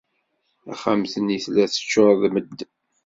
[0.63, 2.69] Taxxamt-nni tella teččuṛ d medden.